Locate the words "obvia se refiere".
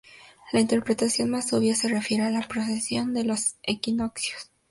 1.53-2.23